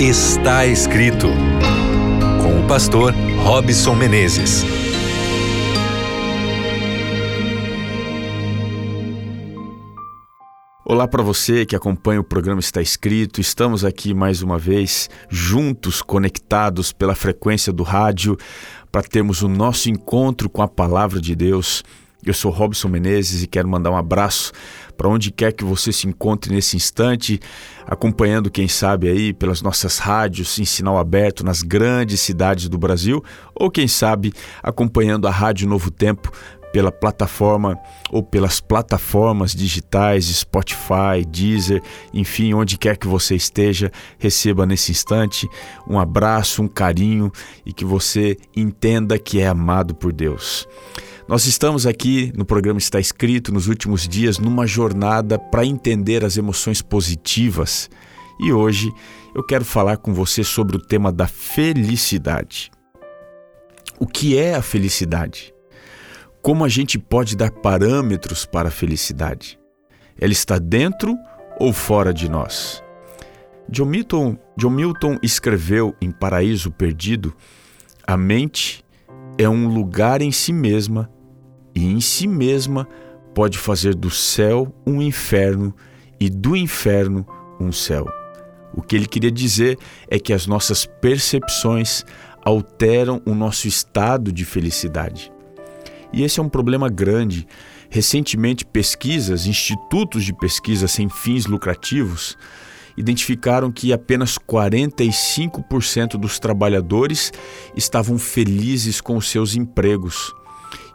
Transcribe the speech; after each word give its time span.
Está 0.00 0.64
escrito 0.64 1.26
com 2.40 2.60
o 2.60 2.68
pastor 2.68 3.12
Robson 3.42 3.96
Menezes. 3.96 4.62
Olá 10.84 11.08
para 11.08 11.20
você 11.20 11.66
que 11.66 11.74
acompanha 11.74 12.20
o 12.20 12.24
programa 12.24 12.60
Está 12.60 12.80
Escrito. 12.80 13.40
Estamos 13.40 13.84
aqui 13.84 14.14
mais 14.14 14.40
uma 14.40 14.56
vez, 14.56 15.10
juntos, 15.28 16.00
conectados 16.00 16.92
pela 16.92 17.16
frequência 17.16 17.72
do 17.72 17.82
rádio, 17.82 18.36
para 18.92 19.02
termos 19.02 19.42
o 19.42 19.48
nosso 19.48 19.90
encontro 19.90 20.48
com 20.48 20.62
a 20.62 20.68
palavra 20.68 21.20
de 21.20 21.34
Deus. 21.34 21.82
Eu 22.28 22.34
sou 22.34 22.50
Robson 22.50 22.88
Menezes 22.88 23.42
e 23.42 23.46
quero 23.46 23.66
mandar 23.66 23.90
um 23.90 23.96
abraço 23.96 24.52
para 24.98 25.08
onde 25.08 25.30
quer 25.30 25.50
que 25.50 25.64
você 25.64 25.90
se 25.90 26.06
encontre 26.06 26.52
nesse 26.52 26.76
instante, 26.76 27.40
acompanhando, 27.86 28.50
quem 28.50 28.68
sabe, 28.68 29.08
aí 29.08 29.32
pelas 29.32 29.62
nossas 29.62 29.96
rádios 29.96 30.58
em 30.58 30.64
sinal 30.66 30.98
aberto 30.98 31.42
nas 31.42 31.62
grandes 31.62 32.20
cidades 32.20 32.68
do 32.68 32.76
Brasil, 32.76 33.24
ou 33.54 33.70
quem 33.70 33.88
sabe 33.88 34.34
acompanhando 34.62 35.26
a 35.26 35.30
Rádio 35.30 35.66
Novo 35.66 35.90
Tempo 35.90 36.30
pela 36.70 36.92
plataforma 36.92 37.78
ou 38.10 38.22
pelas 38.22 38.60
plataformas 38.60 39.54
digitais, 39.54 40.26
Spotify, 40.26 41.24
Deezer, 41.26 41.82
enfim, 42.12 42.52
onde 42.52 42.76
quer 42.76 42.98
que 42.98 43.08
você 43.08 43.34
esteja, 43.34 43.90
receba 44.18 44.66
nesse 44.66 44.92
instante 44.92 45.48
um 45.88 45.98
abraço, 45.98 46.62
um 46.62 46.68
carinho 46.68 47.32
e 47.64 47.72
que 47.72 47.86
você 47.86 48.36
entenda 48.54 49.18
que 49.18 49.40
é 49.40 49.48
amado 49.48 49.94
por 49.94 50.12
Deus. 50.12 50.68
Nós 51.28 51.44
estamos 51.44 51.86
aqui 51.86 52.32
no 52.34 52.42
programa 52.42 52.78
Está 52.78 52.98
Escrito 52.98 53.52
nos 53.52 53.68
últimos 53.68 54.08
dias 54.08 54.38
numa 54.38 54.66
jornada 54.66 55.38
para 55.38 55.62
entender 55.62 56.24
as 56.24 56.38
emoções 56.38 56.80
positivas 56.80 57.90
e 58.40 58.50
hoje 58.50 58.90
eu 59.34 59.44
quero 59.44 59.62
falar 59.62 59.98
com 59.98 60.14
você 60.14 60.42
sobre 60.42 60.78
o 60.78 60.80
tema 60.80 61.12
da 61.12 61.26
felicidade. 61.26 62.70
O 63.98 64.06
que 64.06 64.38
é 64.38 64.54
a 64.54 64.62
felicidade? 64.62 65.52
Como 66.40 66.64
a 66.64 66.68
gente 66.68 66.98
pode 66.98 67.36
dar 67.36 67.50
parâmetros 67.50 68.46
para 68.46 68.68
a 68.68 68.72
felicidade? 68.72 69.58
Ela 70.18 70.32
está 70.32 70.58
dentro 70.58 71.14
ou 71.60 71.74
fora 71.74 72.14
de 72.14 72.26
nós? 72.26 72.82
John 73.68 73.84
Milton, 73.84 74.38
John 74.56 74.70
Milton 74.70 75.18
escreveu 75.22 75.94
em 76.00 76.10
Paraíso 76.10 76.70
Perdido: 76.70 77.36
a 78.06 78.16
mente 78.16 78.82
é 79.36 79.46
um 79.46 79.68
lugar 79.68 80.22
em 80.22 80.32
si 80.32 80.54
mesma 80.54 81.17
e 81.78 81.86
em 81.86 82.00
si 82.00 82.26
mesma 82.26 82.88
pode 83.32 83.56
fazer 83.56 83.94
do 83.94 84.10
céu 84.10 84.74
um 84.84 85.00
inferno 85.00 85.72
e 86.18 86.28
do 86.28 86.56
inferno 86.56 87.24
um 87.60 87.70
céu. 87.70 88.08
O 88.74 88.82
que 88.82 88.96
ele 88.96 89.06
queria 89.06 89.30
dizer 89.30 89.78
é 90.08 90.18
que 90.18 90.32
as 90.32 90.44
nossas 90.44 90.84
percepções 90.84 92.04
alteram 92.44 93.22
o 93.24 93.32
nosso 93.32 93.68
estado 93.68 94.32
de 94.32 94.44
felicidade. 94.44 95.32
E 96.12 96.24
esse 96.24 96.40
é 96.40 96.42
um 96.42 96.48
problema 96.48 96.88
grande. 96.88 97.46
Recentemente, 97.88 98.64
pesquisas, 98.64 99.46
institutos 99.46 100.24
de 100.24 100.32
pesquisa 100.32 100.88
sem 100.88 101.08
fins 101.08 101.46
lucrativos, 101.46 102.36
identificaram 102.96 103.70
que 103.70 103.92
apenas 103.92 104.36
45% 104.36 106.16
dos 106.16 106.40
trabalhadores 106.40 107.32
estavam 107.76 108.18
felizes 108.18 109.00
com 109.00 109.20
seus 109.20 109.54
empregos. 109.54 110.34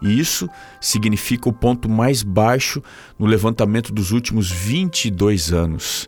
E 0.02 0.20
isso 0.20 0.50
significa 0.82 1.50
o 1.50 1.54
ponto 1.54 1.90
mais 1.90 2.24
baixo 2.24 2.82
no 3.18 3.26
levantamento 3.26 3.94
dos 3.94 4.12
últimos 4.12 4.52
22 4.52 5.54
anos. 5.54 6.08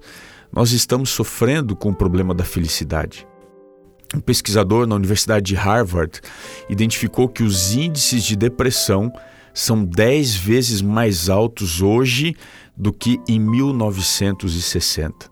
Nós 0.51 0.71
estamos 0.71 1.09
sofrendo 1.09 1.75
com 1.75 1.89
o 1.89 1.95
problema 1.95 2.33
da 2.33 2.43
felicidade. 2.43 3.27
Um 4.13 4.19
pesquisador 4.19 4.87
na 4.87 4.95
Universidade 4.95 5.45
de 5.45 5.55
Harvard 5.55 6.21
identificou 6.69 7.27
que 7.27 7.43
os 7.43 7.73
índices 7.73 8.23
de 8.23 8.35
depressão 8.35 9.11
são 9.53 9.83
10 9.83 10.35
vezes 10.35 10.81
mais 10.81 11.29
altos 11.29 11.81
hoje 11.81 12.35
do 12.77 12.93
que 12.93 13.19
em 13.27 13.39
1960. 13.39 15.29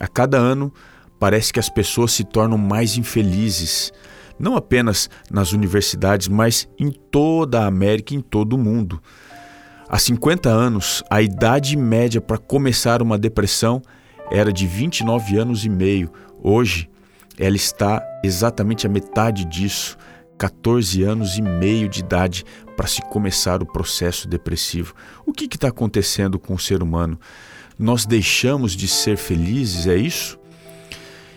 A 0.00 0.08
cada 0.08 0.38
ano, 0.38 0.72
parece 1.18 1.52
que 1.52 1.60
as 1.60 1.68
pessoas 1.68 2.12
se 2.12 2.24
tornam 2.24 2.58
mais 2.58 2.96
infelizes, 2.96 3.92
não 4.38 4.56
apenas 4.56 5.08
nas 5.30 5.52
universidades, 5.52 6.28
mas 6.28 6.68
em 6.78 6.90
toda 6.90 7.60
a 7.60 7.66
América 7.66 8.14
e 8.14 8.16
em 8.16 8.20
todo 8.20 8.54
o 8.54 8.58
mundo. 8.58 9.00
Há 9.88 9.98
50 9.98 10.48
anos, 10.48 11.02
a 11.10 11.22
idade 11.22 11.76
média 11.76 12.20
para 12.20 12.38
começar 12.38 13.02
uma 13.02 13.18
depressão 13.18 13.82
era 14.30 14.52
de 14.52 14.66
29 14.66 15.36
anos 15.36 15.64
e 15.64 15.68
meio. 15.68 16.10
Hoje, 16.42 16.88
ela 17.38 17.56
está 17.56 18.02
exatamente 18.22 18.86
a 18.86 18.90
metade 18.90 19.44
disso, 19.44 19.96
14 20.38 21.02
anos 21.02 21.36
e 21.36 21.42
meio 21.42 21.88
de 21.88 22.00
idade 22.00 22.44
para 22.76 22.86
se 22.86 23.02
começar 23.02 23.62
o 23.62 23.66
processo 23.66 24.26
depressivo. 24.26 24.94
O 25.24 25.32
que 25.32 25.44
está 25.44 25.68
acontecendo 25.68 26.38
com 26.38 26.54
o 26.54 26.58
ser 26.58 26.82
humano? 26.82 27.18
Nós 27.78 28.06
deixamos 28.06 28.72
de 28.72 28.88
ser 28.88 29.16
felizes, 29.16 29.86
é 29.86 29.96
isso? 29.96 30.38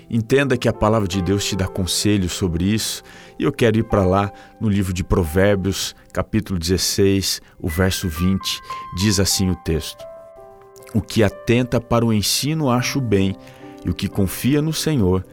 Entenda 0.10 0.56
que 0.56 0.70
a 0.70 0.74
palavra 0.74 1.08
de 1.08 1.22
Deus 1.22 1.44
te 1.44 1.56
dá 1.56 1.68
conselho 1.68 2.30
sobre 2.30 2.64
isso, 2.64 3.04
e 3.38 3.44
eu 3.44 3.52
quero 3.52 3.78
ir 3.78 3.84
para 3.84 4.06
lá 4.06 4.32
no 4.60 4.70
livro 4.70 4.94
de 4.94 5.04
Provérbios, 5.04 5.94
capítulo 6.14 6.58
16, 6.58 7.42
o 7.60 7.68
verso 7.68 8.08
20, 8.08 8.62
diz 8.96 9.20
assim 9.20 9.50
o 9.50 9.56
texto: 9.56 10.06
O 10.94 11.02
que 11.02 11.24
atenta 11.24 11.82
para 11.82 12.06
o 12.06 12.14
ensino 12.14 12.70
acha 12.70 12.98
o 12.98 13.02
bem, 13.02 13.36
e 13.86 13.90
o 13.90 13.94
que 13.94 14.08
confia 14.08 14.62
no 14.62 14.72
Senhor, 14.72 15.26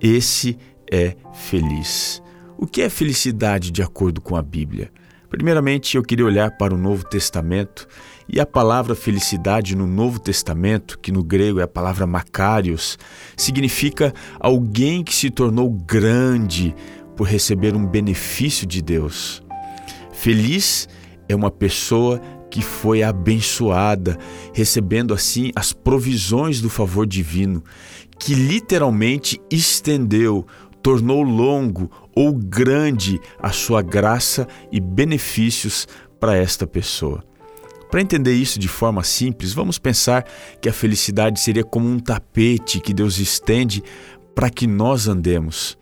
esse 0.00 0.58
é 0.90 1.14
feliz. 1.34 2.22
O 2.56 2.66
que 2.66 2.80
é 2.80 2.88
felicidade 2.88 3.70
de 3.70 3.82
acordo 3.82 4.20
com 4.20 4.34
a 4.34 4.42
Bíblia? 4.42 4.90
Primeiramente, 5.28 5.96
eu 5.96 6.02
queria 6.02 6.24
olhar 6.24 6.56
para 6.56 6.74
o 6.74 6.78
Novo 6.78 7.04
Testamento 7.04 7.86
e 8.28 8.40
a 8.40 8.46
palavra 8.46 8.94
felicidade 8.94 9.76
no 9.76 9.86
Novo 9.86 10.18
Testamento, 10.18 10.98
que 10.98 11.12
no 11.12 11.22
grego 11.22 11.60
é 11.60 11.62
a 11.62 11.68
palavra 11.68 12.06
Macarios, 12.06 12.98
significa 13.36 14.12
alguém 14.38 15.02
que 15.02 15.14
se 15.14 15.30
tornou 15.30 15.70
grande 15.70 16.74
por 17.16 17.26
receber 17.26 17.74
um 17.74 17.86
benefício 17.86 18.66
de 18.66 18.80
Deus. 18.80 19.42
Feliz 20.12 20.88
é 21.28 21.34
uma 21.34 21.50
pessoa 21.50 22.20
que 22.50 22.60
foi 22.60 23.02
abençoada, 23.02 24.18
recebendo 24.52 25.14
assim 25.14 25.50
as 25.56 25.72
provisões 25.72 26.60
do 26.60 26.68
favor 26.68 27.06
divino, 27.06 27.64
que 28.18 28.34
literalmente 28.34 29.40
estendeu, 29.50 30.46
tornou 30.82 31.22
longo 31.22 31.90
ou 32.14 32.32
grande 32.32 33.18
a 33.40 33.50
sua 33.50 33.80
graça 33.80 34.46
e 34.70 34.80
benefícios 34.80 35.88
para 36.20 36.36
esta 36.36 36.66
pessoa. 36.66 37.24
Para 37.92 38.00
entender 38.00 38.32
isso 38.32 38.58
de 38.58 38.68
forma 38.68 39.04
simples, 39.04 39.52
vamos 39.52 39.78
pensar 39.78 40.24
que 40.62 40.68
a 40.70 40.72
felicidade 40.72 41.38
seria 41.38 41.62
como 41.62 41.86
um 41.86 41.98
tapete 41.98 42.80
que 42.80 42.94
Deus 42.94 43.18
estende 43.18 43.82
para 44.34 44.48
que 44.48 44.66
nós 44.66 45.08
andemos. 45.08 45.76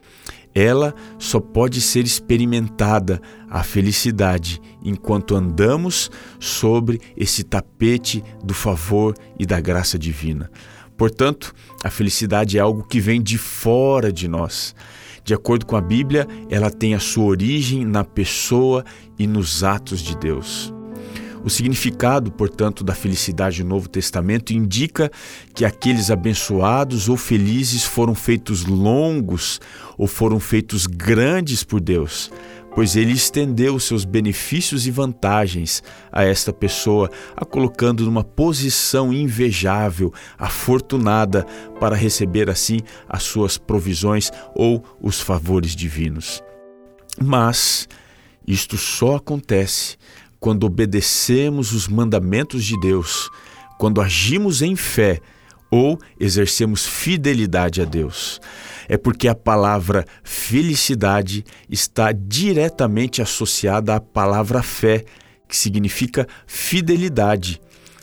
Ela 0.52 0.92
só 1.20 1.38
pode 1.38 1.80
ser 1.80 2.04
experimentada, 2.04 3.22
a 3.48 3.62
felicidade, 3.62 4.60
enquanto 4.84 5.36
andamos 5.36 6.10
sobre 6.40 7.00
esse 7.16 7.44
tapete 7.44 8.24
do 8.42 8.54
favor 8.54 9.14
e 9.38 9.46
da 9.46 9.60
graça 9.60 9.96
divina. 9.96 10.50
Portanto, 10.96 11.54
a 11.84 11.90
felicidade 11.90 12.58
é 12.58 12.60
algo 12.60 12.82
que 12.82 12.98
vem 12.98 13.22
de 13.22 13.38
fora 13.38 14.12
de 14.12 14.26
nós. 14.26 14.74
De 15.22 15.32
acordo 15.32 15.64
com 15.64 15.76
a 15.76 15.80
Bíblia, 15.80 16.26
ela 16.50 16.72
tem 16.72 16.92
a 16.92 16.98
sua 16.98 17.26
origem 17.26 17.84
na 17.84 18.02
pessoa 18.02 18.84
e 19.16 19.28
nos 19.28 19.62
atos 19.62 20.00
de 20.00 20.16
Deus. 20.16 20.74
O 21.42 21.48
significado, 21.48 22.30
portanto, 22.30 22.84
da 22.84 22.94
felicidade 22.94 23.62
no 23.62 23.70
Novo 23.70 23.88
Testamento 23.88 24.52
indica 24.52 25.10
que 25.54 25.64
aqueles 25.64 26.10
abençoados 26.10 27.08
ou 27.08 27.16
felizes 27.16 27.82
foram 27.82 28.14
feitos 28.14 28.64
longos 28.64 29.58
ou 29.96 30.06
foram 30.06 30.38
feitos 30.38 30.86
grandes 30.86 31.64
por 31.64 31.80
Deus, 31.80 32.30
pois 32.74 32.94
ele 32.94 33.12
estendeu 33.12 33.80
seus 33.80 34.04
benefícios 34.04 34.86
e 34.86 34.90
vantagens 34.90 35.82
a 36.12 36.24
esta 36.24 36.52
pessoa, 36.52 37.10
a 37.34 37.44
colocando 37.44 38.04
numa 38.04 38.22
posição 38.22 39.10
invejável, 39.10 40.12
afortunada, 40.38 41.46
para 41.80 41.96
receber 41.96 42.50
assim 42.50 42.80
as 43.08 43.22
suas 43.22 43.56
provisões 43.56 44.30
ou 44.54 44.84
os 45.00 45.20
favores 45.20 45.74
divinos. 45.74 46.42
Mas 47.18 47.88
isto 48.46 48.76
só 48.76 49.16
acontece 49.16 49.96
quando 50.40 50.64
obedecemos 50.64 51.72
os 51.72 51.86
mandamentos 51.86 52.64
de 52.64 52.80
Deus, 52.80 53.30
quando 53.78 54.00
agimos 54.00 54.62
em 54.62 54.74
fé 54.74 55.20
ou 55.70 55.98
exercemos 56.18 56.86
fidelidade 56.86 57.80
a 57.80 57.84
Deus. 57.84 58.40
É 58.88 58.96
porque 58.96 59.28
a 59.28 59.34
palavra 59.34 60.04
felicidade 60.24 61.44
está 61.68 62.10
diretamente 62.10 63.22
associada 63.22 63.94
à 63.94 64.00
palavra 64.00 64.62
fé, 64.62 65.04
que 65.46 65.56
significa 65.56 66.26
fidelidade. 66.46 67.60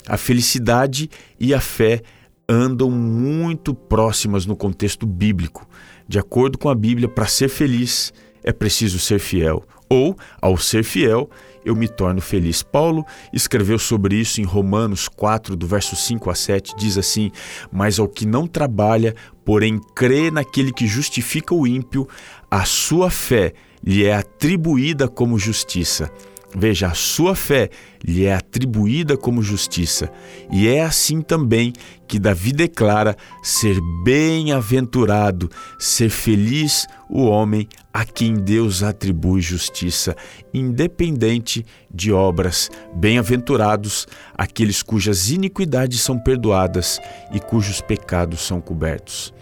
A 0.07 0.16
felicidade 0.16 1.10
e 1.38 1.54
a 1.54 1.60
fé 1.60 2.01
andam 2.48 2.89
muito 2.89 3.74
próximas 3.74 4.45
no 4.45 4.56
contexto 4.56 5.06
bíblico. 5.06 5.68
De 6.07 6.18
acordo 6.18 6.57
com 6.57 6.69
a 6.69 6.75
Bíblia, 6.75 7.10
para 7.10 7.25
ser 7.25 7.50
feliz 7.50 8.13
é 8.42 8.54
preciso 8.54 8.98
ser 8.98 9.19
fiel, 9.19 9.66
ou, 9.89 10.16
ao 10.42 10.56
ser 10.56 10.86
fiel, 10.86 11.30
eu 11.67 11.75
me 11.75 11.87
torno 11.87 12.21
feliz. 12.21 12.63
Paulo 12.63 13.05
escreveu 13.33 13.77
sobre 13.77 14.15
isso 14.15 14.39
em 14.39 14.45
Romanos 14.45 15.09
4, 15.09 15.55
do 15.55 15.67
verso 15.67 15.95
5 15.95 16.29
a 16.29 16.35
7, 16.35 16.75
diz 16.77 16.97
assim: 16.97 17.29
Mas 17.71 17.99
ao 17.99 18.07
que 18.07 18.25
não 18.25 18.47
trabalha, 18.47 19.13
porém 19.43 19.79
crê 19.93 20.31
naquele 20.31 20.71
que 20.71 20.87
justifica 20.87 21.53
o 21.53 21.67
ímpio, 21.67 22.07
a 22.49 22.63
sua 22.63 23.09
fé 23.09 23.53
lhe 23.83 24.05
é 24.05 24.15
atribuída 24.15 25.07
como 25.07 25.37
justiça. 25.37 26.09
Veja, 26.55 26.88
a 26.88 26.94
sua 26.94 27.35
fé 27.35 27.69
lhe 28.03 28.25
é 28.25 28.33
atribuída 28.33 29.17
como 29.17 29.41
justiça, 29.41 30.09
e 30.49 30.67
é 30.67 30.81
assim 30.81 31.21
também 31.21 31.73
que 32.07 32.17
Davi 32.17 32.53
declara 32.53 33.17
ser 33.44 33.77
bem-aventurado, 34.05 35.49
ser 35.77 36.09
feliz 36.09 36.88
o 37.09 37.25
homem 37.25 37.67
a 37.94 38.05
quem 38.05 38.35
Deus 38.35 38.81
atribui 38.81 39.41
justiça, 39.41 40.15
independente 40.53 41.65
de 41.94 42.13
obras. 42.13 42.71
Bem-aventurados 42.95 44.07
aqueles 44.33 44.81
cujas 44.81 45.29
iniquidades 45.29 46.00
são 46.00 46.17
perdoadas 46.17 46.97
e 47.33 47.39
cujos 47.41 47.81
pecados 47.81 48.39
são 48.39 48.61
cobertos. 48.61 49.33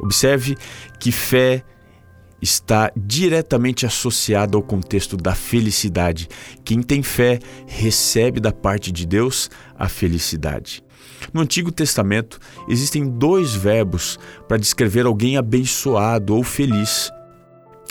Observe 0.00 0.56
que 1.00 1.10
fé 1.10 1.64
está 2.42 2.90
diretamente 2.96 3.86
associada 3.86 4.56
ao 4.56 4.62
contexto 4.62 5.16
da 5.16 5.32
felicidade. 5.32 6.28
Quem 6.64 6.82
tem 6.82 7.00
fé 7.00 7.38
recebe 7.66 8.40
da 8.40 8.52
parte 8.52 8.90
de 8.90 9.06
Deus 9.06 9.48
a 9.78 9.88
felicidade. 9.88 10.82
No 11.32 11.40
Antigo 11.40 11.70
Testamento 11.70 12.40
existem 12.68 13.08
dois 13.08 13.54
verbos 13.54 14.18
para 14.48 14.56
descrever 14.56 15.06
alguém 15.06 15.36
abençoado 15.36 16.34
ou 16.34 16.42
feliz. 16.42 17.12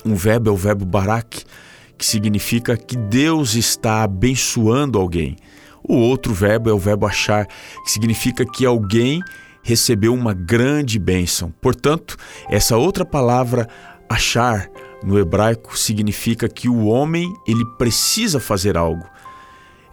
Um 0.06 0.16
verbo 0.16 0.50
é 0.50 0.52
o 0.52 0.58
verbo 0.58 0.84
barak, 0.84 1.44
que 1.98 2.06
significa 2.06 2.76
que 2.76 2.98
Deus 2.98 3.56
está 3.56 4.04
abençoando 4.04 5.00
alguém. 5.00 5.38
O 5.82 5.96
outro 5.96 6.34
verbo 6.34 6.70
é 6.70 6.74
o 6.74 6.80
verbo 6.80 7.06
achar, 7.06 7.48
que 7.86 7.92
significa 7.92 8.46
que 8.46 8.66
alguém 8.66 9.22
recebeu 9.64 10.14
uma 10.14 10.34
grande 10.34 10.98
bênção. 10.98 11.54
Portanto, 11.62 12.18
essa 12.50 12.78
outra 12.78 13.06
palavra 13.06 13.68
Achar 14.12 14.70
no 15.02 15.18
hebraico 15.18 15.80
significa 15.80 16.50
que 16.50 16.68
o 16.68 16.88
homem 16.88 17.34
ele 17.48 17.64
precisa 17.78 18.42
fazer 18.42 18.76
algo. 18.76 19.06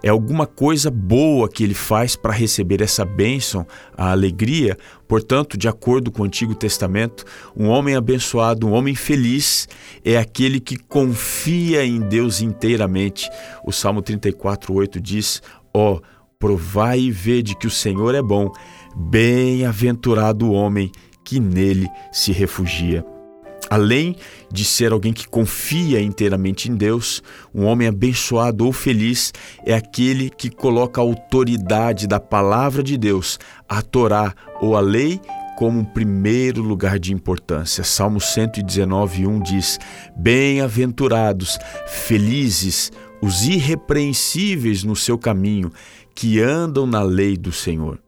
É 0.03 0.09
alguma 0.09 0.45
coisa 0.45 0.91
boa 0.91 1.49
que 1.49 1.63
ele 1.63 1.75
faz 1.75 2.17
para 2.17 2.33
receber 2.33 2.83
essa 2.83 3.05
bênção, 3.05 3.65
a 3.97 4.11
alegria. 4.11 4.77
Portanto, 5.07 5.57
de 5.57 5.69
acordo 5.69 6.11
com 6.11 6.23
o 6.23 6.25
Antigo 6.25 6.53
Testamento, 6.53 7.25
um 7.57 7.69
homem 7.69 7.95
abençoado, 7.95 8.67
um 8.67 8.73
homem 8.73 8.97
feliz, 8.97 9.69
é 10.05 10.19
aquele 10.19 10.59
que 10.59 10.77
confia 10.77 11.85
em 11.85 12.01
Deus 12.01 12.41
inteiramente. 12.41 13.31
O 13.65 13.71
Salmo 13.71 14.03
34:8 14.03 15.01
diz: 15.01 15.41
Ó, 15.73 15.95
oh, 15.95 16.03
provai 16.41 16.99
e 17.03 17.11
vede 17.13 17.55
que 17.55 17.69
o 17.69 17.71
Senhor 17.71 18.17
é 18.17 18.23
bom, 18.23 18.53
bem-aventurado 18.97 20.49
o 20.49 20.53
homem 20.53 20.91
que 21.25 21.39
nele 21.39 21.89
se 22.11 22.33
refugia. 22.33 23.05
Além 23.71 24.17
de 24.51 24.65
ser 24.65 24.93
alguém 24.93 25.13
que 25.13 25.29
confia 25.29 26.01
inteiramente 26.01 26.71
em 26.71 26.75
Deus, 26.75 27.23
um 27.55 27.65
homem 27.65 27.87
abençoado 27.89 28.65
ou 28.65 28.73
feliz 28.73 29.33
é 29.65 29.75
aquele 29.75 30.31
que 30.31 30.49
coloca 30.49 31.01
a 31.01 31.05
autoridade 31.05 32.07
da 32.07 32.19
palavra 32.19 32.83
de 32.83 32.97
Deus, 32.97 33.39
a 33.69 33.83
Torá 33.83 34.35
ou 34.61 34.77
a 34.77 34.81
lei, 34.81 35.21
como 35.59 35.81
um 35.81 35.85
primeiro 35.85 36.63
lugar 36.63 36.99
de 36.99 37.13
importância. 37.13 37.83
Salmo 37.83 38.21
119, 38.21 39.27
1 39.27 39.41
diz: 39.41 39.79
Bem-aventurados, 40.17 41.59
felizes, 41.87 42.93
os 43.21 43.45
irrepreensíveis 43.45 44.85
no 44.85 44.95
seu 44.95 45.19
caminho, 45.19 45.71
que 46.15 46.41
andam 46.41 46.87
na 46.87 47.03
lei 47.03 47.37
do 47.37 47.53
Senhor. 47.53 47.99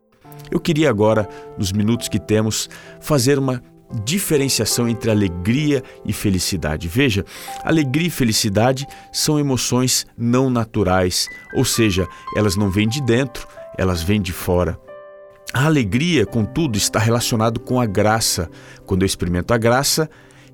Eu 0.50 0.58
queria 0.58 0.88
agora, 0.88 1.28
nos 1.58 1.72
minutos 1.72 2.08
que 2.08 2.18
temos, 2.18 2.68
fazer 3.00 3.38
uma 3.38 3.62
diferenciação 4.04 4.88
entre 4.88 5.10
alegria 5.10 5.82
e 6.04 6.12
felicidade. 6.12 6.88
Veja, 6.88 7.24
alegria 7.64 8.08
e 8.08 8.10
felicidade 8.10 8.86
são 9.12 9.38
emoções 9.38 10.06
não 10.16 10.48
naturais, 10.48 11.26
ou 11.54 11.64
seja, 11.64 12.06
elas 12.36 12.56
não 12.56 12.70
vêm 12.70 12.88
de 12.88 13.02
dentro, 13.02 13.46
elas 13.76 14.02
vêm 14.02 14.20
de 14.20 14.32
fora. 14.32 14.78
A 15.52 15.66
alegria, 15.66 16.24
contudo, 16.24 16.78
está 16.78 16.98
relacionado 16.98 17.58
com 17.58 17.80
a 17.80 17.86
graça. 17.86 18.48
Quando 18.86 19.02
eu 19.02 19.06
experimento 19.06 19.52
a 19.52 19.58
graça, 19.58 20.08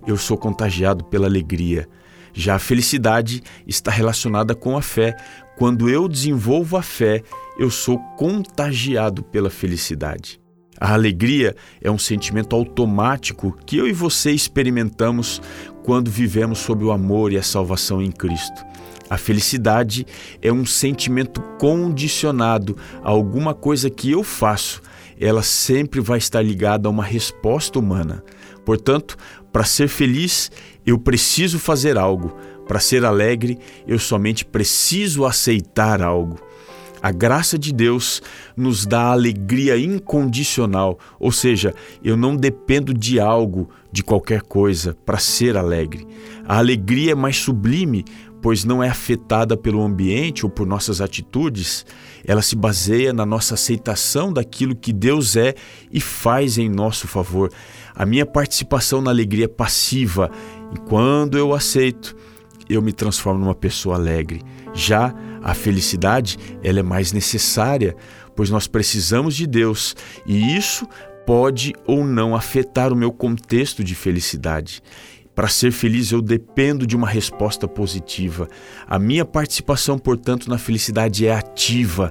eu 0.07 0.17
sou 0.17 0.39
contagiado 0.39 1.05
pela 1.05 1.27
alegria. 1.27 1.87
Já 2.33 2.55
a 2.55 2.59
felicidade 2.59 3.43
está 3.67 3.91
relacionada 3.91 4.55
com 4.55 4.77
a 4.77 4.83
fé. 4.83 5.15
Quando 5.59 5.89
eu 5.91 6.09
desenvolvo 6.09 6.77
a 6.77 6.83
fé, 6.83 7.23
eu 7.59 7.71
sou 7.71 7.99
contagiado 8.17 9.23
pela 9.23 9.51
felicidade. 9.51 10.41
A 10.79 10.93
alegria 10.93 11.57
é 11.81 11.91
um 11.91 11.99
sentimento 11.99 12.55
automático 12.55 13.57
que 13.65 13.79
eu 13.79 13.87
e 13.87 13.93
você 13.93 14.31
experimentamos 14.31 15.41
quando 15.83 16.11
vivemos 16.11 16.59
sob 16.59 16.85
o 16.85 16.91
amor 16.91 17.33
e 17.33 17.39
a 17.39 17.43
salvação 17.43 18.03
em 18.03 18.11
Cristo. 18.11 18.65
A 19.09 19.17
felicidade 19.17 20.05
é 20.43 20.53
um 20.53 20.67
sentimento 20.67 21.41
condicionado 21.59 22.77
a 23.03 23.09
alguma 23.09 23.55
coisa 23.55 23.89
que 23.89 24.11
eu 24.11 24.23
faço. 24.23 24.83
Ela 25.19 25.43
sempre 25.43 26.01
vai 26.01 26.19
estar 26.19 26.43
ligada 26.43 26.89
a 26.89 26.91
uma 26.91 27.05
resposta 27.05 27.79
humana. 27.79 28.23
Portanto, 28.65 29.17
para 29.53 29.65
ser 29.65 29.89
feliz, 29.89 30.51
eu 30.85 30.99
preciso 30.99 31.59
fazer 31.59 31.97
algo. 31.97 32.37
Para 32.67 32.81
ser 32.81 33.05
alegre, 33.05 33.59
eu 33.87 33.99
somente 33.99 34.45
preciso 34.45 35.25
aceitar 35.25 36.03
algo. 36.03 36.37
A 37.07 37.13
graça 37.13 37.57
de 37.57 37.73
Deus 37.73 38.21
nos 38.57 38.85
dá 38.85 39.13
alegria 39.13 39.79
incondicional, 39.79 40.99
ou 41.21 41.31
seja, 41.31 41.73
eu 42.03 42.17
não 42.17 42.35
dependo 42.35 42.93
de 42.93 43.21
algo, 43.21 43.71
de 43.93 44.03
qualquer 44.03 44.43
coisa, 44.43 44.99
para 45.07 45.17
ser 45.17 45.57
alegre. 45.57 46.05
A 46.49 46.59
alegria 46.59 47.13
é 47.13 47.15
mais 47.15 47.37
sublime, 47.37 48.05
pois 48.43 48.65
não 48.65 48.83
é 48.83 48.89
afetada 48.89 49.57
pelo 49.57 49.85
ambiente 49.85 50.45
ou 50.45 50.51
por 50.51 50.67
nossas 50.67 51.01
atitudes, 51.01 51.87
ela 52.27 52.43
se 52.43 52.57
baseia 52.57 53.13
na 53.13 53.25
nossa 53.25 53.55
aceitação 53.55 54.33
daquilo 54.33 54.75
que 54.75 54.93
Deus 54.93 55.37
é 55.37 55.55
e 55.93 56.01
faz 56.01 56.59
em 56.59 56.69
nosso 56.69 57.07
favor. 57.07 57.53
A 57.95 58.05
minha 58.05 58.27
participação 58.27 59.01
na 59.01 59.13
alegria 59.13 59.45
é 59.45 59.49
passiva, 59.49 60.29
e 60.75 60.79
quando 60.81 61.39
eu 61.39 61.55
aceito, 61.55 62.17
eu 62.69 62.83
me 62.83 62.93
transformo 62.93 63.39
numa 63.39 63.55
pessoa 63.55 63.95
alegre. 63.95 64.43
Já 64.75 65.15
a 65.47 65.55
felicidade, 65.55 66.37
ela 66.61 66.81
é 66.81 66.83
mais 66.83 67.13
necessária, 67.13 67.95
pois 68.35 68.51
nós 68.51 68.67
precisamos 68.67 69.37
de 69.37 69.47
Deus, 69.47 69.95
e 70.27 70.57
isso 70.57 70.89
pode 71.25 71.73
ou 71.87 72.05
não 72.05 72.35
afetar 72.35 72.93
o 72.93 72.97
meu 72.97 73.13
contexto 73.13 73.85
de 73.85 73.95
felicidade. 73.95 74.83
Para 75.37 75.49
ser 75.49 75.71
feliz, 75.71 76.13
eu 76.13 76.23
dependo 76.23 76.87
de 76.87 76.97
uma 76.97 77.07
resposta 77.07 77.69
positiva. 77.69 78.49
A 78.87 78.99
minha 78.99 79.23
participação, 79.23 79.99
portanto, 79.99 80.49
na 80.49 80.57
felicidade 80.57 81.27
é 81.27 81.35
ativa. 81.35 82.11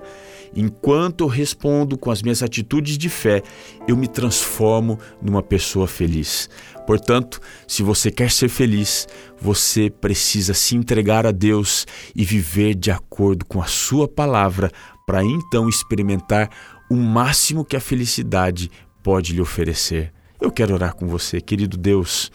Enquanto 0.56 1.22
eu 1.22 1.28
respondo 1.28 1.98
com 1.98 2.12
as 2.12 2.22
minhas 2.22 2.44
atitudes 2.44 3.00
de 3.00 3.10
fé, 3.10 3.42
eu 3.88 3.98
me 3.98 4.08
transformo 4.08 5.00
numa 5.20 5.42
pessoa 5.42 5.88
feliz. 5.88 6.48
Portanto, 6.86 7.42
se 7.68 7.82
você 7.82 8.12
quer 8.12 8.30
ser 8.30 8.48
feliz, 8.48 9.08
você 9.42 9.90
precisa 9.90 10.54
se 10.54 10.76
entregar 10.76 11.26
a 11.26 11.32
Deus 11.32 11.88
e 12.16 12.24
viver 12.24 12.76
de 12.76 12.92
acordo 12.92 13.44
com 13.44 13.60
a 13.60 13.66
Sua 13.66 14.08
palavra, 14.08 14.72
para 15.08 15.24
então 15.24 15.68
experimentar 15.68 16.48
o 16.92 16.96
máximo 16.96 17.66
que 17.66 17.76
a 17.76 17.82
felicidade 17.82 18.70
pode 19.02 19.34
lhe 19.34 19.42
oferecer. 19.42 20.14
Eu 20.40 20.52
quero 20.52 20.76
orar 20.76 20.96
com 20.96 21.08
você, 21.08 21.42
querido 21.42 21.76
Deus. 21.76 22.32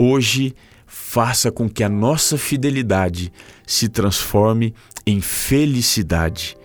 Hoje, 0.00 0.54
faça 0.86 1.50
com 1.50 1.68
que 1.68 1.82
a 1.82 1.88
nossa 1.88 2.38
fidelidade 2.38 3.32
se 3.66 3.88
transforme 3.88 4.72
em 5.04 5.20
felicidade. 5.20 6.56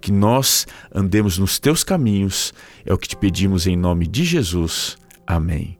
Que 0.00 0.10
nós 0.10 0.66
andemos 0.92 1.38
nos 1.38 1.60
teus 1.60 1.84
caminhos, 1.84 2.52
é 2.84 2.92
o 2.92 2.98
que 2.98 3.06
te 3.06 3.16
pedimos 3.16 3.68
em 3.68 3.76
nome 3.76 4.08
de 4.08 4.24
Jesus. 4.24 4.96
Amém. 5.24 5.78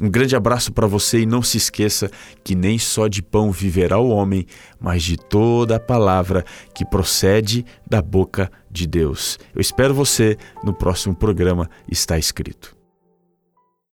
Um 0.00 0.10
grande 0.10 0.34
abraço 0.34 0.72
para 0.72 0.86
você 0.86 1.20
e 1.20 1.26
não 1.26 1.42
se 1.42 1.56
esqueça 1.56 2.10
que 2.42 2.56
nem 2.56 2.78
só 2.78 3.06
de 3.06 3.22
pão 3.22 3.52
viverá 3.52 3.98
o 3.98 4.08
homem, 4.08 4.46
mas 4.80 5.02
de 5.04 5.16
toda 5.16 5.76
a 5.76 5.80
palavra 5.80 6.44
que 6.74 6.84
procede 6.84 7.64
da 7.88 8.02
boca 8.02 8.50
de 8.68 8.88
Deus. 8.88 9.38
Eu 9.54 9.60
espero 9.60 9.94
você 9.94 10.36
no 10.64 10.72
próximo 10.72 11.14
programa 11.14 11.68
Está 11.86 12.18
Escrito. 12.18 12.79